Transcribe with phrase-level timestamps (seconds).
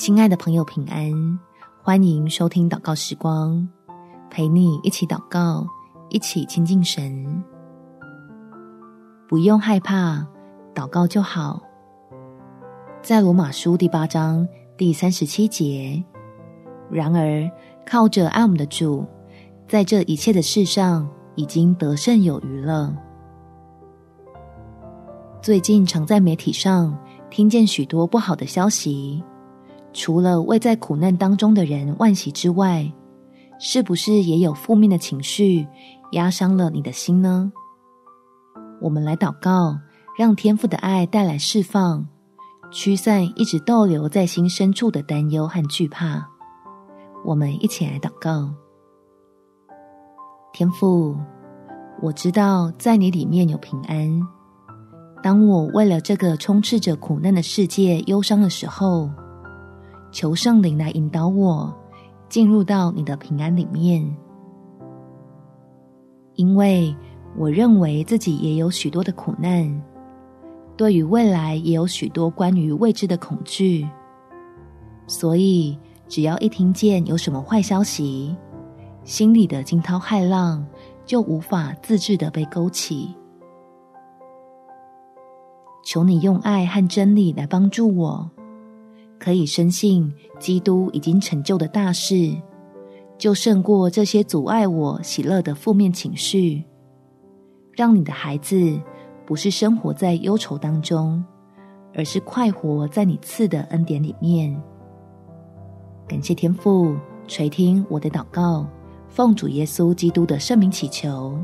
[0.00, 1.38] 亲爱的朋友，平安！
[1.82, 3.68] 欢迎收听祷告时光，
[4.30, 5.66] 陪你一起祷告，
[6.08, 7.44] 一起亲近神。
[9.28, 10.26] 不用害怕，
[10.74, 11.60] 祷告就好。
[13.02, 16.02] 在罗马书第八章第三十七节，
[16.90, 17.46] 然而
[17.84, 19.04] 靠着爱我们的主，
[19.68, 22.96] 在这一切的事上已经得胜有余了。
[25.42, 26.98] 最近常在媒体上
[27.28, 29.22] 听见许多不好的消息，
[29.92, 32.90] 除了为在苦难当中的人惋惜之外，
[33.58, 35.66] 是不是也有负面的情绪
[36.12, 37.52] 压伤了你的心呢？
[38.80, 39.76] 我们来祷告，
[40.16, 42.06] 让天父的爱带来释放，
[42.70, 46.26] 驱散一直逗留在心深处的担忧和惧怕。
[47.24, 48.48] 我们一起来祷告。
[50.52, 51.16] 天父，
[52.00, 54.20] 我知道在你里面有平安。
[55.22, 59.10] 当我为了这个充斥着苦难的世界忧伤的时候，
[60.10, 61.72] 求圣灵来引导我
[62.28, 64.04] 进入到你的平安里面，
[66.34, 66.94] 因为
[67.36, 69.82] 我认为自己也有许多的苦难，
[70.76, 73.88] 对于未来也有许多关于未知的恐惧，
[75.06, 78.34] 所以只要一听见有什么坏消息，
[79.04, 80.66] 心里的惊涛骇浪
[81.04, 83.14] 就无法自制的被勾起。
[85.82, 88.30] 求你用爱和真理来帮助我，
[89.20, 92.34] 可以深信基督已经成就的大事，
[93.18, 96.64] 就胜过这些阻碍我喜乐的负面情绪。
[97.72, 98.80] 让你的孩子
[99.26, 101.22] 不是生活在忧愁当中，
[101.94, 104.60] 而是快活在你赐的恩典里面。
[106.08, 106.96] 感谢天父
[107.28, 108.66] 垂听我的祷告，
[109.08, 111.38] 奉主耶稣基督的圣名祈求，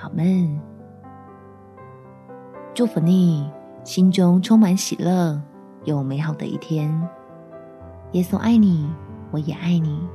[0.00, 0.58] 阿们。
[2.74, 3.48] 祝福你，
[3.84, 5.40] 心中充满喜乐，
[5.84, 6.90] 有美好的一天。
[8.12, 8.88] 耶稣爱你，
[9.30, 10.06] 我也爱你。